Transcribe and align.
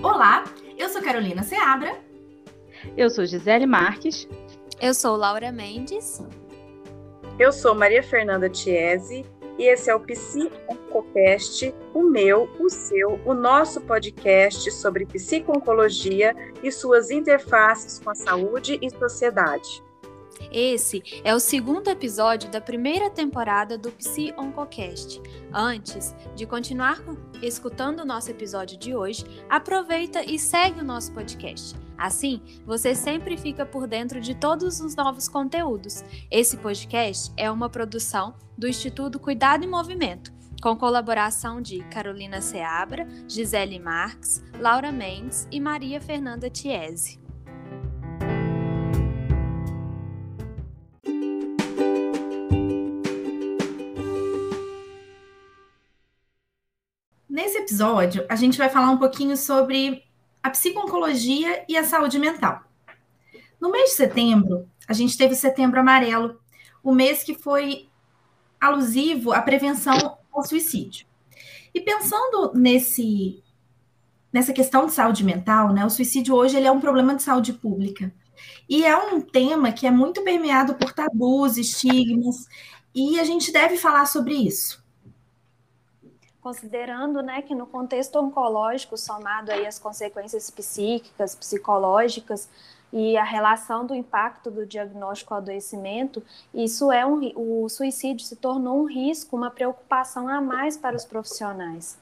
Olá, 0.00 0.44
eu 0.76 0.88
sou 0.88 1.02
Carolina 1.02 1.42
Seabra. 1.42 1.98
Eu 2.96 3.10
sou 3.10 3.26
Gisele 3.26 3.66
Marques. 3.66 4.28
Eu 4.80 4.94
sou 4.94 5.16
Laura 5.16 5.50
Mendes. 5.50 6.24
Eu 7.36 7.50
sou 7.50 7.74
Maria 7.74 8.02
Fernanda 8.02 8.48
Tiese 8.48 9.26
e 9.58 9.64
esse 9.64 9.90
é 9.90 9.94
o 9.94 9.98
Psi 9.98 10.52
Oncocast, 10.68 11.74
o 11.92 12.04
meu, 12.04 12.48
o 12.60 12.70
seu, 12.70 13.20
o 13.24 13.34
nosso 13.34 13.80
podcast 13.80 14.70
sobre 14.70 15.04
psico-oncologia 15.04 16.32
e 16.62 16.70
suas 16.70 17.10
interfaces 17.10 17.98
com 17.98 18.10
a 18.10 18.14
saúde 18.14 18.78
e 18.80 18.88
sociedade. 18.90 19.82
Esse 20.52 21.02
é 21.24 21.34
o 21.34 21.40
segundo 21.40 21.88
episódio 21.88 22.48
da 22.48 22.60
primeira 22.60 23.10
temporada 23.10 23.76
do 23.76 23.90
Psi 23.90 24.32
Oncocast. 24.38 25.20
Antes 25.52 26.14
de 26.36 26.46
continuar 26.46 27.02
escutando 27.42 28.00
o 28.00 28.04
nosso 28.04 28.30
episódio 28.30 28.78
de 28.78 28.94
hoje, 28.94 29.24
aproveita 29.48 30.24
e 30.24 30.38
segue 30.38 30.80
o 30.80 30.84
nosso 30.84 31.12
podcast. 31.12 31.74
Assim, 31.96 32.40
você 32.64 32.94
sempre 32.94 33.36
fica 33.36 33.66
por 33.66 33.86
dentro 33.86 34.20
de 34.20 34.34
todos 34.34 34.80
os 34.80 34.94
novos 34.94 35.28
conteúdos. 35.28 36.04
Esse 36.30 36.56
podcast 36.56 37.32
é 37.36 37.50
uma 37.50 37.68
produção 37.68 38.34
do 38.56 38.68
Instituto 38.68 39.18
Cuidado 39.18 39.64
em 39.64 39.68
Movimento, 39.68 40.32
com 40.62 40.76
colaboração 40.76 41.60
de 41.60 41.80
Carolina 41.84 42.40
Seabra, 42.40 43.06
Gisele 43.26 43.78
Marques, 43.78 44.42
Laura 44.58 44.92
Mendes 44.92 45.46
e 45.50 45.60
Maria 45.60 46.00
Fernanda 46.00 46.48
Tiese. 46.48 47.27
Nesse 57.38 57.58
episódio, 57.58 58.26
a 58.28 58.34
gente 58.34 58.58
vai 58.58 58.68
falar 58.68 58.90
um 58.90 58.98
pouquinho 58.98 59.36
sobre 59.36 60.02
a 60.42 60.50
psico-oncologia 60.50 61.64
e 61.68 61.76
a 61.76 61.84
saúde 61.84 62.18
mental. 62.18 62.64
No 63.60 63.70
mês 63.70 63.90
de 63.90 63.96
setembro, 63.96 64.68
a 64.88 64.92
gente 64.92 65.16
teve 65.16 65.34
o 65.34 65.36
Setembro 65.36 65.78
Amarelo, 65.78 66.40
o 66.82 66.92
mês 66.92 67.22
que 67.22 67.34
foi 67.34 67.88
alusivo 68.60 69.30
à 69.32 69.40
prevenção 69.40 70.18
ao 70.32 70.42
suicídio. 70.42 71.06
E 71.72 71.80
pensando 71.80 72.54
nesse 72.56 73.40
nessa 74.32 74.52
questão 74.52 74.86
de 74.86 74.92
saúde 74.92 75.22
mental, 75.22 75.72
né, 75.72 75.86
o 75.86 75.90
suicídio 75.90 76.34
hoje 76.34 76.56
ele 76.56 76.66
é 76.66 76.72
um 76.72 76.80
problema 76.80 77.14
de 77.14 77.22
saúde 77.22 77.52
pública. 77.52 78.12
E 78.68 78.84
é 78.84 78.96
um 78.96 79.20
tema 79.20 79.70
que 79.70 79.86
é 79.86 79.92
muito 79.92 80.24
permeado 80.24 80.74
por 80.74 80.92
tabus, 80.92 81.56
estigmas, 81.56 82.48
e 82.92 83.20
a 83.20 83.22
gente 83.22 83.52
deve 83.52 83.76
falar 83.76 84.06
sobre 84.06 84.34
isso 84.34 84.87
considerando 86.40 87.22
né, 87.22 87.42
que 87.42 87.54
no 87.54 87.66
contexto 87.66 88.18
oncológico, 88.18 88.96
somado 88.96 89.50
aí 89.50 89.66
as 89.66 89.78
consequências 89.78 90.50
psíquicas, 90.50 91.34
psicológicas 91.34 92.48
e 92.92 93.16
a 93.16 93.24
relação 93.24 93.84
do 93.84 93.94
impacto 93.94 94.50
do 94.50 94.64
diagnóstico 94.64 95.34
ao 95.34 95.40
adoecimento, 95.40 96.22
isso 96.54 96.90
é 96.90 97.04
um, 97.04 97.20
o 97.36 97.68
suicídio 97.68 98.24
se 98.24 98.36
tornou 98.36 98.82
um 98.82 98.86
risco, 98.86 99.36
uma 99.36 99.50
preocupação 99.50 100.28
a 100.28 100.40
mais 100.40 100.76
para 100.76 100.96
os 100.96 101.04
profissionais. 101.04 101.98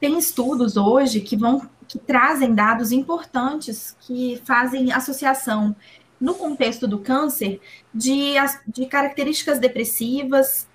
Tem 0.00 0.18
estudos 0.18 0.76
hoje 0.76 1.20
que 1.20 1.36
vão 1.36 1.68
que 1.86 1.98
trazem 1.98 2.54
dados 2.54 2.92
importantes 2.92 3.96
que 4.00 4.40
fazem 4.44 4.90
associação 4.90 5.76
no 6.20 6.34
contexto 6.34 6.88
do 6.88 6.98
câncer 6.98 7.60
de, 7.92 8.34
de 8.66 8.86
características 8.86 9.58
depressivas, 9.58 10.66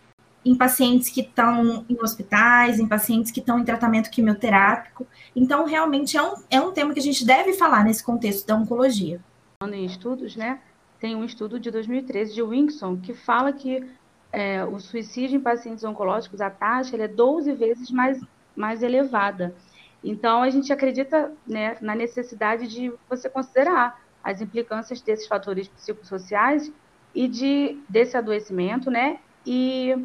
em 0.46 0.56
pacientes 0.56 1.10
que 1.10 1.22
estão 1.22 1.86
em 1.90 1.98
hospitais, 2.02 2.80
em 2.80 2.88
pacientes 2.88 3.32
que 3.32 3.40
estão 3.40 3.60
em 3.60 3.66
tratamento 3.66 4.10
quimioterápico. 4.10 5.06
Então, 5.36 5.66
realmente 5.66 6.18
é 6.18 6.24
um, 6.24 6.34
é 6.50 6.62
um 6.62 6.72
tema 6.72 6.94
que 6.94 7.00
a 7.00 7.04
gente 7.04 7.26
deve 7.26 7.54
falar 7.54 7.84
nesse 7.84 8.04
contexto 8.04 8.48
da 8.48 8.56
oncologia. 8.56 9.20
Em 9.62 9.86
estudos, 9.86 10.36
né, 10.36 10.60
tem 11.00 11.16
um 11.16 11.24
estudo 11.24 11.60
de 11.60 11.70
2013 11.70 12.34
de 12.34 12.42
Winkson 12.42 12.98
que 12.98 13.14
fala 13.14 13.52
que 13.52 13.86
é, 14.32 14.64
o 14.64 14.80
suicídio 14.80 15.38
em 15.38 15.42
pacientes 15.42 15.84
oncológicos, 15.84 16.40
a 16.40 16.50
taxa 16.50 16.96
é 16.96 17.08
12 17.08 17.52
vezes 17.54 17.92
mais, 17.92 18.22
mais 18.56 18.82
elevada. 18.82 19.56
Então, 20.04 20.42
a 20.42 20.50
gente 20.50 20.72
acredita 20.72 21.34
né, 21.46 21.78
na 21.82 21.94
necessidade 21.94 22.68
de 22.68 22.94
você 23.10 23.30
considerar 23.30 24.02
as 24.24 24.42
implicâncias 24.42 25.02
desses 25.02 25.28
fatores 25.28 25.68
psicossociais 25.68 26.72
e 27.14 27.28
de, 27.28 27.80
desse 27.90 28.16
adoecimento, 28.16 28.92
né? 28.92 29.20
E 29.46 29.96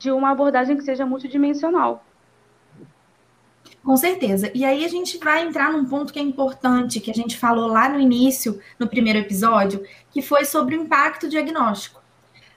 de 0.00 0.10
uma 0.10 0.30
abordagem 0.30 0.78
que 0.78 0.82
seja 0.82 1.04
multidimensional. 1.04 2.02
Com 3.84 3.96
certeza. 3.96 4.50
E 4.54 4.64
aí 4.64 4.82
a 4.82 4.88
gente 4.88 5.18
vai 5.18 5.46
entrar 5.46 5.70
num 5.70 5.84
ponto 5.84 6.12
que 6.12 6.18
é 6.18 6.22
importante, 6.22 7.00
que 7.00 7.10
a 7.10 7.14
gente 7.14 7.36
falou 7.36 7.66
lá 7.66 7.86
no 7.86 8.00
início, 8.00 8.58
no 8.78 8.88
primeiro 8.88 9.18
episódio, 9.18 9.84
que 10.10 10.22
foi 10.22 10.46
sobre 10.46 10.74
o 10.74 10.82
impacto 10.82 11.28
diagnóstico. 11.28 12.00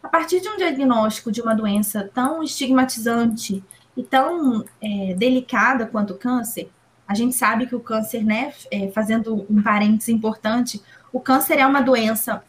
A 0.01 0.07
partir 0.07 0.39
de 0.39 0.47
um 0.47 0.57
diagnóstico 0.57 1.31
de 1.31 1.41
uma 1.41 1.53
doença 1.53 2.09
tão 2.13 2.41
estigmatizante 2.43 3.61
e 3.95 4.03
tão 4.03 4.63
é, 4.81 5.13
delicada 5.13 5.85
quanto 5.85 6.13
o 6.13 6.17
câncer, 6.17 6.69
a 7.05 7.13
gente 7.13 7.35
sabe 7.35 7.67
que 7.67 7.75
o 7.75 7.79
câncer, 7.81 8.23
né, 8.23 8.53
é, 8.71 8.89
fazendo 8.89 9.45
um 9.49 9.61
parênteses 9.61 10.09
importante, 10.09 10.81
o 11.11 11.19
câncer 11.19 11.59
é 11.59 11.67
uma 11.67 11.81
doença 11.81 12.41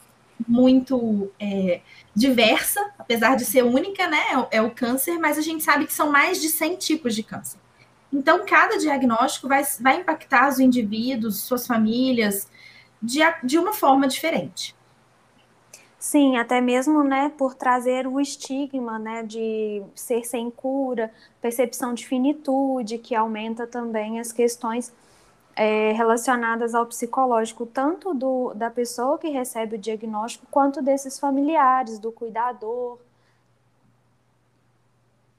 muito 0.47 1.31
é, 1.39 1.81
diversa, 2.15 2.81
apesar 2.99 3.37
de 3.37 3.45
ser 3.45 3.63
única, 3.63 4.09
né? 4.09 4.23
É, 4.51 4.59
é 4.59 4.63
o 4.63 4.71
câncer, 4.71 5.19
mas 5.19 5.39
a 5.39 5.43
gente 5.43 5.63
sabe 5.63 5.87
que 5.87 5.95
são 5.95 6.11
mais 6.11 6.41
de 6.41 6.49
100 6.49 6.77
tipos 6.77 7.15
de 7.15 7.23
câncer. 7.23 7.59
Então, 8.13 8.45
cada 8.47 8.79
diagnóstico 8.79 9.49
vai, 9.49 9.65
vai 9.81 10.01
impactar 10.01 10.49
os 10.49 10.61
indivíduos, 10.61 11.43
suas 11.43 11.67
famílias, 11.67 12.49
de, 13.03 13.21
de 13.43 13.59
uma 13.59 13.73
forma 13.73 14.07
diferente. 14.07 14.75
Sim, 15.99 16.37
até 16.37 16.61
mesmo, 16.61 17.03
né, 17.03 17.33
por 17.37 17.55
trazer 17.55 18.07
o 18.07 18.21
estigma, 18.21 18.99
né, 18.99 19.23
de 19.23 19.83
ser 19.95 20.23
sem 20.25 20.51
cura, 20.51 21.11
percepção 21.41 21.95
de 21.95 22.07
finitude, 22.07 22.99
que 22.99 23.15
aumenta 23.15 23.67
também 23.67 24.21
as 24.21 24.31
questões 24.31 24.93
é, 25.57 25.93
relacionadas 25.93 26.75
ao 26.75 26.87
psicológico, 26.87 27.67
tanto 27.67 28.13
do, 28.15 28.53
da 28.55 28.71
pessoa 28.71 29.19
que 29.19 29.29
recebe 29.29 29.77
o 29.77 29.79
diagnóstico, 29.79 30.47
quanto 30.51 30.83
desses 30.83 31.19
familiares, 31.19 31.99
do 31.99 32.11
cuidador. 32.11 32.99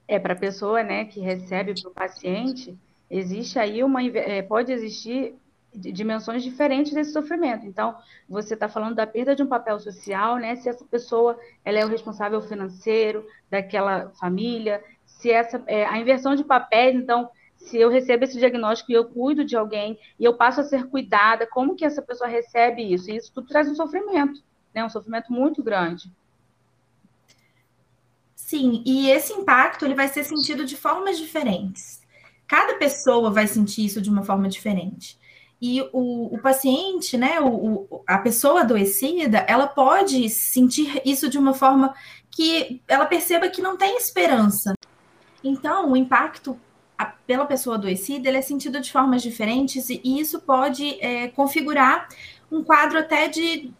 É, 0.08 0.18
para 0.18 0.34
a 0.34 0.38
pessoa 0.38 0.82
né, 0.82 1.04
que 1.04 1.20
recebe 1.20 1.74
para 1.80 1.90
o 1.90 1.94
paciente, 1.94 2.76
existe 3.10 3.58
aí 3.58 3.82
uma. 3.82 4.02
É, 4.02 4.42
pode 4.42 4.72
existir 4.72 5.34
dimensões 5.74 6.42
diferentes 6.42 6.94
desse 6.94 7.12
sofrimento. 7.12 7.66
Então, 7.66 7.94
você 8.28 8.54
está 8.54 8.68
falando 8.68 8.94
da 8.94 9.06
perda 9.06 9.36
de 9.36 9.42
um 9.42 9.46
papel 9.46 9.78
social, 9.78 10.36
né? 10.36 10.56
Se 10.56 10.68
essa 10.68 10.84
pessoa 10.84 11.38
ela 11.64 11.78
é 11.78 11.84
o 11.84 11.88
responsável 11.88 12.40
financeiro 12.40 13.26
daquela 13.50 14.10
família, 14.18 14.82
se 15.04 15.30
essa 15.30 15.62
é, 15.66 15.84
a 15.84 15.98
inversão 15.98 16.34
de 16.34 16.44
papéis, 16.44 16.94
então 16.94 17.28
se 17.66 17.76
eu 17.76 17.90
recebo 17.90 18.24
esse 18.24 18.38
diagnóstico 18.38 18.92
e 18.92 18.94
eu 18.94 19.04
cuido 19.04 19.44
de 19.44 19.56
alguém 19.56 19.98
e 20.18 20.24
eu 20.24 20.34
passo 20.34 20.60
a 20.60 20.64
ser 20.64 20.86
cuidada, 20.86 21.46
como 21.46 21.74
que 21.74 21.84
essa 21.84 22.00
pessoa 22.00 22.28
recebe 22.28 22.82
isso? 22.82 23.10
E 23.10 23.16
isso 23.16 23.32
tudo 23.32 23.48
traz 23.48 23.68
um 23.68 23.74
sofrimento, 23.74 24.40
né? 24.72 24.84
Um 24.84 24.88
sofrimento 24.88 25.32
muito 25.32 25.62
grande. 25.62 26.10
Sim, 28.34 28.82
e 28.86 29.10
esse 29.10 29.32
impacto 29.32 29.84
ele 29.84 29.94
vai 29.94 30.06
ser 30.06 30.22
sentido 30.22 30.64
de 30.64 30.76
formas 30.76 31.18
diferentes. 31.18 32.00
Cada 32.46 32.74
pessoa 32.74 33.30
vai 33.30 33.48
sentir 33.48 33.84
isso 33.84 34.00
de 34.00 34.08
uma 34.08 34.22
forma 34.22 34.48
diferente. 34.48 35.18
E 35.60 35.80
o, 35.92 36.34
o 36.34 36.38
paciente, 36.38 37.16
né, 37.16 37.40
o, 37.40 37.48
o, 37.48 38.04
a 38.06 38.18
pessoa 38.18 38.60
adoecida, 38.60 39.38
ela 39.48 39.66
pode 39.66 40.28
sentir 40.28 41.02
isso 41.04 41.28
de 41.28 41.38
uma 41.38 41.54
forma 41.54 41.92
que 42.30 42.80
ela 42.86 43.06
perceba 43.06 43.48
que 43.48 43.62
não 43.62 43.76
tem 43.76 43.96
esperança. 43.96 44.74
Então, 45.42 45.90
o 45.90 45.96
impacto 45.96 46.56
a, 46.98 47.04
pela 47.04 47.46
pessoa 47.46 47.76
adoecida, 47.76 48.28
ele 48.28 48.38
é 48.38 48.42
sentido 48.42 48.80
de 48.80 48.90
formas 48.90 49.22
diferentes 49.22 49.90
e 49.90 50.00
isso 50.04 50.40
pode 50.40 50.98
é, 51.00 51.28
configurar 51.28 52.08
um 52.50 52.62
quadro 52.62 52.98
até 52.98 53.28
de 53.28 53.70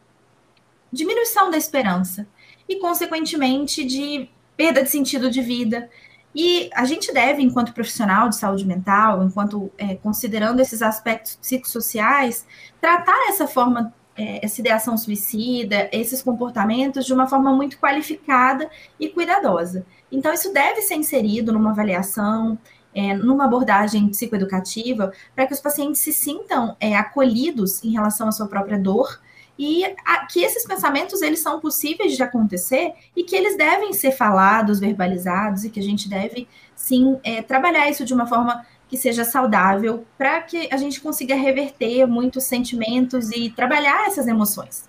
diminuição 0.92 1.50
da 1.50 1.56
esperança 1.56 2.26
e, 2.68 2.76
consequentemente, 2.76 3.84
de 3.84 4.28
perda 4.56 4.82
de 4.82 4.90
sentido 4.90 5.30
de 5.30 5.40
vida. 5.40 5.88
E 6.34 6.68
a 6.74 6.84
gente 6.84 7.12
deve, 7.12 7.42
enquanto 7.42 7.72
profissional 7.72 8.28
de 8.28 8.36
saúde 8.36 8.66
mental, 8.66 9.24
enquanto 9.24 9.70
é, 9.78 9.94
considerando 9.96 10.60
esses 10.60 10.82
aspectos 10.82 11.36
psicossociais, 11.36 12.46
tratar 12.80 13.28
essa 13.28 13.46
forma, 13.46 13.94
é, 14.14 14.44
essa 14.44 14.60
ideação 14.60 14.98
suicida, 14.98 15.88
esses 15.92 16.22
comportamentos 16.22 17.06
de 17.06 17.14
uma 17.14 17.26
forma 17.26 17.52
muito 17.54 17.78
qualificada 17.78 18.68
e 19.00 19.08
cuidadosa. 19.08 19.86
Então, 20.12 20.32
isso 20.32 20.52
deve 20.52 20.82
ser 20.82 20.96
inserido 20.96 21.52
numa 21.52 21.70
avaliação, 21.70 22.58
é, 22.96 23.12
numa 23.14 23.44
abordagem 23.44 24.08
psicoeducativa, 24.08 25.12
para 25.34 25.46
que 25.46 25.52
os 25.52 25.60
pacientes 25.60 26.00
se 26.00 26.14
sintam 26.14 26.74
é, 26.80 26.96
acolhidos 26.96 27.84
em 27.84 27.92
relação 27.92 28.26
à 28.26 28.32
sua 28.32 28.48
própria 28.48 28.78
dor 28.78 29.20
e 29.58 29.84
a, 29.84 30.24
que 30.26 30.40
esses 30.40 30.64
pensamentos 30.64 31.20
eles 31.20 31.40
são 31.40 31.60
possíveis 31.60 32.16
de 32.16 32.22
acontecer 32.22 32.94
e 33.14 33.22
que 33.22 33.36
eles 33.36 33.56
devem 33.56 33.92
ser 33.92 34.12
falados, 34.12 34.80
verbalizados 34.80 35.64
e 35.64 35.70
que 35.70 35.78
a 35.78 35.82
gente 35.82 36.08
deve 36.08 36.48
sim 36.74 37.18
é, 37.22 37.42
trabalhar 37.42 37.90
isso 37.90 38.04
de 38.04 38.14
uma 38.14 38.26
forma 38.26 38.64
que 38.88 38.96
seja 38.96 39.24
saudável, 39.24 40.06
para 40.16 40.40
que 40.40 40.68
a 40.72 40.76
gente 40.78 41.00
consiga 41.00 41.34
reverter 41.34 42.06
muitos 42.06 42.44
sentimentos 42.44 43.30
e 43.30 43.50
trabalhar 43.50 44.06
essas 44.06 44.26
emoções. 44.26 44.88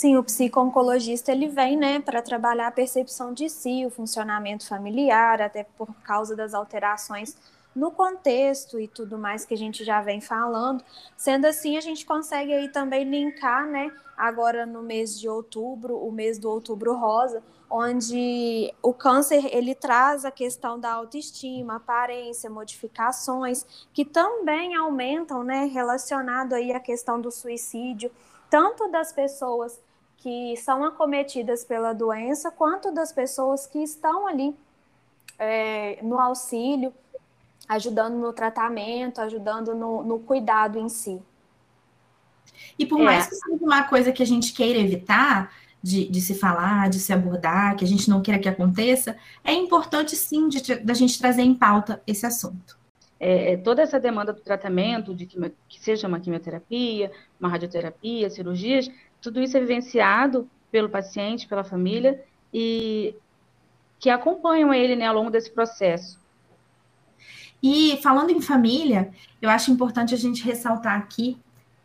Sim, 0.00 0.16
o 0.16 0.24
psico-oncologista 0.24 1.30
ele 1.30 1.46
vem, 1.46 1.76
né, 1.76 2.00
para 2.00 2.22
trabalhar 2.22 2.68
a 2.68 2.72
percepção 2.72 3.34
de 3.34 3.50
si, 3.50 3.84
o 3.84 3.90
funcionamento 3.90 4.66
familiar, 4.66 5.42
até 5.42 5.62
por 5.62 5.92
causa 6.02 6.34
das 6.34 6.54
alterações 6.54 7.36
no 7.76 7.90
contexto 7.90 8.80
e 8.80 8.88
tudo 8.88 9.18
mais 9.18 9.44
que 9.44 9.52
a 9.52 9.58
gente 9.58 9.84
já 9.84 10.00
vem 10.00 10.18
falando. 10.18 10.82
Sendo 11.18 11.44
assim, 11.44 11.76
a 11.76 11.82
gente 11.82 12.06
consegue 12.06 12.50
aí 12.50 12.70
também 12.70 13.04
linkar, 13.04 13.66
né, 13.66 13.92
agora 14.16 14.64
no 14.64 14.82
mês 14.82 15.20
de 15.20 15.28
outubro, 15.28 15.98
o 15.98 16.10
mês 16.10 16.38
do 16.38 16.48
outubro 16.48 16.94
rosa, 16.94 17.42
onde 17.68 18.72
o 18.82 18.94
câncer 18.94 19.54
ele 19.54 19.74
traz 19.74 20.24
a 20.24 20.30
questão 20.30 20.80
da 20.80 20.94
autoestima, 20.94 21.76
aparência, 21.76 22.48
modificações 22.48 23.66
que 23.92 24.06
também 24.06 24.74
aumentam, 24.74 25.44
né, 25.44 25.66
relacionado 25.66 26.54
aí 26.54 26.72
à 26.72 26.80
questão 26.80 27.20
do 27.20 27.30
suicídio, 27.30 28.10
tanto 28.48 28.88
das 28.88 29.12
pessoas 29.12 29.78
que 30.20 30.56
são 30.56 30.84
acometidas 30.84 31.64
pela 31.64 31.92
doença, 31.92 32.50
quanto 32.50 32.92
das 32.92 33.12
pessoas 33.12 33.66
que 33.66 33.78
estão 33.78 34.26
ali 34.26 34.54
é, 35.38 35.98
no 36.02 36.18
auxílio, 36.18 36.92
ajudando 37.68 38.14
no 38.14 38.32
tratamento, 38.32 39.20
ajudando 39.20 39.74
no, 39.74 40.02
no 40.02 40.18
cuidado 40.18 40.78
em 40.78 40.88
si. 40.88 41.20
E 42.78 42.84
por 42.84 43.00
é. 43.00 43.04
mais 43.04 43.26
que 43.26 43.34
seja 43.34 43.64
uma 43.64 43.84
coisa 43.84 44.12
que 44.12 44.22
a 44.22 44.26
gente 44.26 44.52
queira 44.52 44.78
evitar, 44.78 45.50
de, 45.82 46.06
de, 46.08 46.20
se 46.20 46.34
falar, 46.34 46.90
de 46.90 46.98
se 46.98 47.12
abordar, 47.12 47.74
que 47.76 47.84
a 47.84 47.88
gente 47.88 48.10
não 48.10 48.20
queira 48.20 48.38
que 48.38 48.48
aconteça, 48.48 49.16
é 49.42 49.54
importante 49.54 50.14
sim 50.14 50.48
da 50.84 50.92
gente 50.92 51.18
trazer 51.18 51.42
em 51.42 51.54
pauta 51.54 52.02
esse 52.06 52.26
assunto. 52.26 52.78
É, 53.20 53.52
é, 53.52 53.56
toda 53.58 53.82
essa 53.82 54.00
demanda 54.00 54.32
do 54.32 54.40
tratamento, 54.40 55.14
de 55.14 55.26
que, 55.26 55.38
que 55.68 55.78
seja 55.78 56.08
uma 56.08 56.18
quimioterapia, 56.18 57.12
uma 57.38 57.50
radioterapia, 57.50 58.30
cirurgias, 58.30 58.90
tudo 59.20 59.42
isso 59.42 59.58
é 59.58 59.60
vivenciado 59.60 60.48
pelo 60.72 60.88
paciente, 60.88 61.46
pela 61.46 61.62
família, 61.62 62.24
e 62.52 63.14
que 63.98 64.08
acompanham 64.08 64.72
ele 64.72 64.96
né, 64.96 65.06
ao 65.06 65.14
longo 65.14 65.30
desse 65.30 65.50
processo. 65.50 66.18
E 67.62 67.98
falando 68.02 68.30
em 68.30 68.40
família, 68.40 69.10
eu 69.42 69.50
acho 69.50 69.70
importante 69.70 70.14
a 70.14 70.16
gente 70.16 70.42
ressaltar 70.42 70.96
aqui 70.96 71.36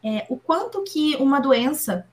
é, 0.01 0.25
o 0.29 0.38
quanto 0.38 0.83
que 0.83 1.17
uma 1.17 1.39
doença 1.39 2.07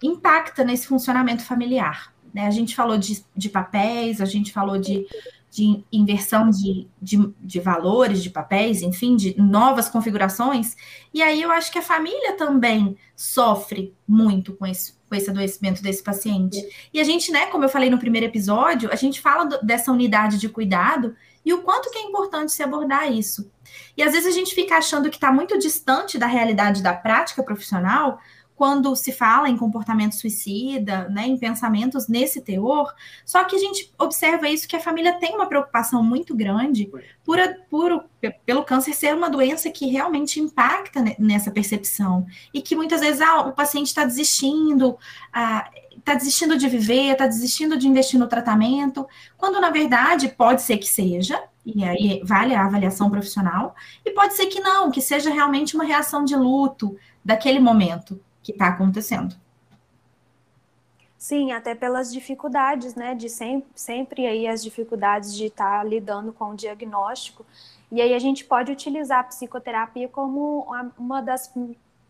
impacta 0.00 0.62
nesse 0.62 0.86
funcionamento 0.86 1.42
familiar. 1.42 2.14
Né? 2.32 2.46
A 2.46 2.50
gente 2.52 2.76
falou 2.76 2.96
de, 2.96 3.24
de 3.34 3.48
papéis, 3.48 4.20
a 4.20 4.24
gente 4.24 4.52
falou 4.52 4.78
de, 4.78 5.04
de 5.50 5.82
inversão 5.90 6.50
de, 6.50 6.86
de, 7.00 7.32
de, 7.40 7.60
valores, 7.60 8.22
de 8.22 8.30
papéis, 8.30 8.82
enfim, 8.82 9.16
de 9.16 9.40
novas 9.40 9.88
configurações. 9.88 10.76
E 11.12 11.22
aí 11.22 11.40
eu 11.40 11.50
acho 11.50 11.72
que 11.72 11.78
a 11.78 11.82
família 11.82 12.36
também 12.36 12.96
sofre 13.16 13.94
muito 14.06 14.52
com 14.54 14.66
esse, 14.66 14.94
com 15.08 15.14
esse 15.14 15.30
adoecimento 15.30 15.82
desse 15.82 16.02
paciente. 16.02 16.58
E 16.92 17.00
a 17.00 17.04
gente, 17.04 17.32
né, 17.32 17.46
como 17.46 17.64
eu 17.64 17.68
falei 17.68 17.88
no 17.88 17.98
primeiro 17.98 18.26
episódio, 18.26 18.90
a 18.92 18.96
gente 18.96 19.20
fala 19.20 19.44
do, 19.44 19.64
dessa 19.64 19.90
unidade 19.90 20.38
de 20.38 20.48
cuidado 20.48 21.16
e 21.44 21.52
o 21.52 21.62
quanto 21.62 21.90
que 21.90 21.98
é 21.98 22.02
importante 22.02 22.52
se 22.52 22.62
abordar 22.62 23.10
isso. 23.10 23.50
E 23.96 24.02
às 24.02 24.12
vezes 24.12 24.28
a 24.28 24.36
gente 24.36 24.54
fica 24.54 24.76
achando 24.76 25.08
que 25.08 25.16
está 25.16 25.32
muito 25.32 25.58
distante 25.58 26.18
da 26.18 26.26
realidade 26.26 26.82
da 26.82 26.92
prática 26.92 27.42
profissional, 27.42 28.20
quando 28.58 28.96
se 28.96 29.12
fala 29.12 29.48
em 29.48 29.56
comportamento 29.56 30.16
suicida, 30.16 31.08
né, 31.08 31.28
em 31.28 31.38
pensamentos 31.38 32.08
nesse 32.08 32.40
teor, 32.40 32.92
só 33.24 33.44
que 33.44 33.54
a 33.54 33.58
gente 33.58 33.94
observa 33.96 34.48
isso 34.48 34.66
que 34.66 34.74
a 34.74 34.80
família 34.80 35.12
tem 35.12 35.36
uma 35.36 35.46
preocupação 35.46 36.02
muito 36.02 36.34
grande 36.34 36.90
por, 37.24 37.38
por, 37.70 38.04
pelo 38.44 38.64
câncer 38.64 38.94
ser 38.94 39.14
uma 39.14 39.30
doença 39.30 39.70
que 39.70 39.86
realmente 39.86 40.40
impacta 40.40 41.04
nessa 41.20 41.52
percepção 41.52 42.26
e 42.52 42.60
que 42.60 42.74
muitas 42.74 43.00
vezes 43.00 43.20
ah, 43.20 43.42
o 43.42 43.52
paciente 43.52 43.86
está 43.86 44.04
desistindo, 44.04 44.98
ah, 45.32 45.70
está 45.96 46.14
desistindo 46.14 46.58
de 46.58 46.68
viver, 46.68 47.12
está 47.12 47.28
desistindo 47.28 47.78
de 47.78 47.86
investir 47.86 48.18
no 48.18 48.26
tratamento, 48.26 49.06
quando 49.36 49.60
na 49.60 49.70
verdade 49.70 50.30
pode 50.36 50.62
ser 50.62 50.78
que 50.78 50.88
seja, 50.88 51.40
e 51.64 51.84
aí 51.84 52.20
vale 52.24 52.56
a 52.56 52.64
avaliação 52.64 53.08
profissional, 53.08 53.76
e 54.04 54.10
pode 54.10 54.34
ser 54.34 54.46
que 54.46 54.58
não, 54.58 54.90
que 54.90 55.00
seja 55.00 55.30
realmente 55.30 55.76
uma 55.76 55.84
reação 55.84 56.24
de 56.24 56.34
luto 56.34 56.96
daquele 57.24 57.60
momento 57.60 58.20
que 58.48 58.52
está 58.52 58.68
acontecendo. 58.68 59.36
Sim, 61.18 61.52
até 61.52 61.74
pelas 61.74 62.10
dificuldades, 62.10 62.94
né, 62.94 63.14
de 63.14 63.28
sempre, 63.28 63.68
sempre 63.74 64.26
aí 64.26 64.46
as 64.46 64.62
dificuldades 64.62 65.34
de 65.34 65.46
estar 65.46 65.78
tá 65.78 65.84
lidando 65.84 66.32
com 66.32 66.52
o 66.52 66.56
diagnóstico, 66.56 67.44
e 67.92 68.00
aí 68.00 68.14
a 68.14 68.18
gente 68.18 68.44
pode 68.44 68.72
utilizar 68.72 69.20
a 69.20 69.24
psicoterapia 69.24 70.08
como 70.08 70.66
uma 70.96 71.20
das 71.20 71.52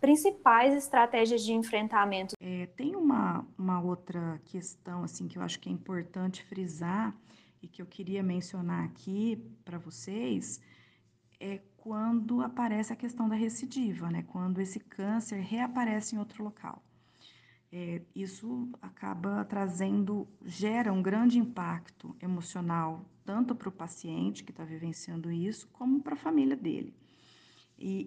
principais 0.01 0.75
estratégias 0.75 1.43
de 1.43 1.53
enfrentamento. 1.53 2.35
É, 2.41 2.67
tem 2.77 2.95
uma, 2.95 3.45
uma 3.59 3.81
outra 3.81 4.41
questão, 4.45 5.03
assim, 5.03 5.27
que 5.27 5.39
eu 5.39 5.43
acho 5.43 5.59
que 5.59 5.69
é 5.69 5.73
importante 5.73 6.45
frisar, 6.45 7.13
e 7.61 7.67
que 7.67 7.83
eu 7.83 7.87
queria 7.87 8.23
mencionar 8.23 8.85
aqui 8.85 9.43
para 9.65 9.79
vocês, 9.79 10.61
é 11.41 11.61
quando 11.89 12.43
aparece 12.43 12.93
a 12.93 12.97
questão 12.97 13.27
da 13.31 13.35
recidiva, 13.35 14.11
né? 14.11 14.23
Quando 14.27 14.61
esse 14.61 14.79
câncer 14.79 15.41
reaparece 15.41 16.15
em 16.15 16.19
outro 16.19 16.45
local. 16.45 16.83
É, 17.73 18.03
isso 18.15 18.69
acaba 18.83 19.43
trazendo, 19.47 20.29
gera 20.45 20.93
um 20.93 21.01
grande 21.01 21.39
impacto 21.39 22.15
emocional, 22.21 23.07
tanto 23.25 23.55
para 23.55 23.71
o 23.71 23.73
paciente 23.73 24.45
que 24.45 24.51
está 24.51 24.65
vivenciando 24.65 25.33
isso, 25.33 25.67
como 25.73 26.03
para 26.03 26.13
a 26.13 26.17
família 26.17 26.55
dele. 26.55 26.93
E, 27.79 28.07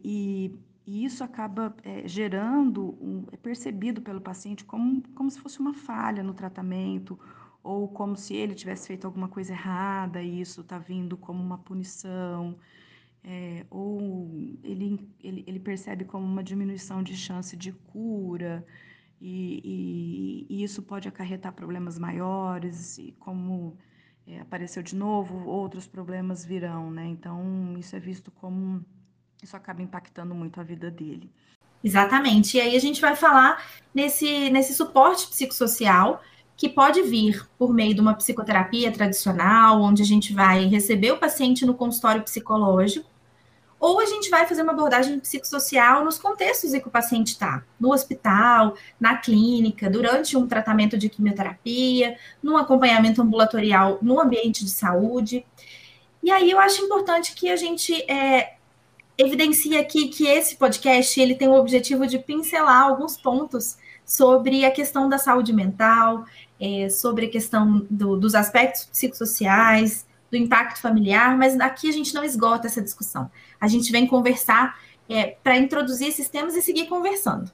e, 0.86 0.92
e 0.92 1.04
isso 1.04 1.24
acaba 1.24 1.76
é, 1.82 2.08
gerando, 2.08 2.90
um, 3.02 3.26
é 3.32 3.38
percebido 3.38 4.00
pelo 4.00 4.22
paciente 4.22 4.64
como, 4.64 5.02
como 5.16 5.32
se 5.32 5.40
fosse 5.40 5.60
uma 5.60 5.74
falha 5.74 6.22
no 6.22 6.36
tratamento, 6.36 7.20
ou 7.64 7.88
como 7.88 8.16
se 8.16 8.36
ele 8.36 8.54
tivesse 8.54 8.90
feito 8.90 9.06
alguma 9.06 9.28
coisa 9.28 9.54
errada 9.54 10.22
e 10.22 10.40
isso 10.40 10.62
está 10.62 10.78
vindo 10.78 11.18
como 11.18 11.42
uma 11.42 11.58
punição 11.58 12.56
é, 13.24 13.66
ou 13.70 14.32
ele, 14.64 15.08
ele, 15.24 15.44
ele, 15.46 15.60
percebe 15.60 16.06
como 16.06 16.26
uma 16.26 16.44
diminuição 16.44 17.04
de 17.04 17.16
chance 17.16 17.56
de 17.56 17.72
cura, 17.72 18.66
e, 19.20 20.48
e, 20.50 20.56
e 20.56 20.64
isso 20.64 20.82
pode 20.82 21.08
acarretar 21.08 21.54
problemas 21.54 22.00
maiores, 22.00 22.98
e 22.98 23.14
como 23.20 23.78
é, 24.28 24.40
apareceu 24.40 24.82
de 24.82 24.96
novo, 24.96 25.48
outros 25.48 25.86
problemas 25.88 26.44
virão, 26.44 26.90
né? 26.90 27.06
Então, 27.06 27.76
isso 27.78 27.96
é 27.96 28.00
visto 28.00 28.32
como. 28.32 28.84
Isso 29.42 29.56
acaba 29.56 29.82
impactando 29.82 30.36
muito 30.36 30.60
a 30.60 30.64
vida 30.64 30.90
dele. 30.92 31.32
Exatamente. 31.84 32.58
E 32.58 32.62
aí 32.62 32.76
a 32.76 32.80
gente 32.80 33.02
vai 33.02 33.16
falar 33.16 33.64
nesse, 33.94 34.52
nesse 34.52 34.74
suporte 34.74 35.28
psicossocial 35.28 36.22
que 36.56 36.70
pode 36.70 37.02
vir 37.02 37.50
por 37.58 37.74
meio 37.74 37.96
de 37.96 38.02
uma 38.02 38.14
psicoterapia 38.14 38.92
tradicional, 38.92 39.82
onde 39.82 40.04
a 40.04 40.06
gente 40.06 40.32
vai 40.32 40.68
receber 40.68 41.12
o 41.12 41.18
paciente 41.18 41.66
no 41.66 41.74
consultório 41.74 42.22
psicológico 42.22 43.11
ou 43.82 44.00
a 44.00 44.06
gente 44.06 44.30
vai 44.30 44.46
fazer 44.46 44.62
uma 44.62 44.74
abordagem 44.74 45.20
psicossocial 45.20 46.06
nos 46.06 46.20
contextos 46.20 46.72
em 46.72 46.80
que 46.80 46.88
o 46.88 46.92
paciente 46.92 47.30
está, 47.30 47.64
no 47.80 47.92
hospital, 47.92 48.76
na 49.00 49.18
clínica, 49.18 49.90
durante 49.90 50.38
um 50.38 50.48
tratamento 50.48 50.96
de 51.00 51.10
quimioterapia, 51.10 52.16
num 52.44 52.56
acompanhamento 52.56 53.24
ambulatorial 53.24 53.98
no 54.00 54.22
ambiente 54.22 54.64
de 54.64 54.70
saúde. 54.70 55.44
E 56.22 56.30
aí 56.30 56.52
eu 56.52 56.60
acho 56.60 56.84
importante 56.84 57.34
que 57.34 57.50
a 57.50 57.56
gente 57.56 57.92
é, 58.04 58.54
evidencie 59.18 59.76
aqui 59.76 60.10
que 60.10 60.28
esse 60.28 60.58
podcast 60.58 61.20
ele 61.20 61.34
tem 61.34 61.48
o 61.48 61.56
objetivo 61.56 62.06
de 62.06 62.20
pincelar 62.20 62.84
alguns 62.84 63.18
pontos 63.18 63.80
sobre 64.06 64.64
a 64.64 64.70
questão 64.70 65.10
da 65.10 65.18
saúde 65.18 65.52
mental, 65.54 66.26
é, 66.60 66.88
sobre 66.88 67.26
a 67.26 67.30
questão 67.32 67.88
do, 67.90 68.16
dos 68.16 68.36
aspectos 68.36 68.86
psicossociais, 68.86 70.06
do 70.32 70.38
impacto 70.38 70.80
familiar, 70.80 71.38
mas 71.38 71.60
aqui 71.60 71.90
a 71.90 71.92
gente 71.92 72.14
não 72.14 72.24
esgota 72.24 72.68
essa 72.68 72.82
discussão. 72.82 73.30
A 73.60 73.68
gente 73.68 73.92
vem 73.92 74.08
conversar 74.08 74.80
é, 75.10 75.36
para 75.44 75.58
introduzir 75.58 76.08
esses 76.08 76.30
temas 76.30 76.56
e 76.56 76.62
seguir 76.62 76.88
conversando. 76.88 77.52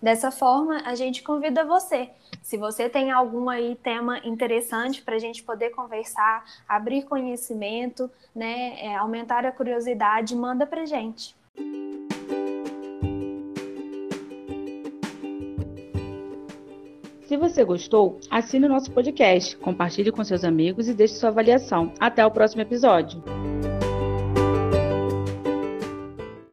Dessa 0.00 0.30
forma, 0.30 0.80
a 0.86 0.94
gente 0.94 1.22
convida 1.22 1.62
você. 1.62 2.08
Se 2.40 2.56
você 2.56 2.88
tem 2.88 3.10
algum 3.10 3.50
aí 3.50 3.76
tema 3.82 4.18
interessante 4.26 5.02
para 5.02 5.16
a 5.16 5.18
gente 5.18 5.42
poder 5.42 5.70
conversar, 5.70 6.42
abrir 6.66 7.02
conhecimento, 7.02 8.10
né, 8.34 8.82
é, 8.82 8.96
aumentar 8.96 9.44
a 9.44 9.52
curiosidade, 9.52 10.34
manda 10.34 10.66
para 10.66 10.86
gente. 10.86 11.36
Você 17.40 17.64
gostou, 17.64 18.20
assine 18.30 18.66
o 18.66 18.68
nosso 18.68 18.90
podcast, 18.90 19.56
compartilhe 19.56 20.12
com 20.12 20.22
seus 20.22 20.44
amigos 20.44 20.88
e 20.88 20.94
deixe 20.94 21.14
sua 21.14 21.30
avaliação. 21.30 21.92
Até 21.98 22.24
o 22.24 22.30
próximo 22.30 22.62
episódio. 22.62 23.39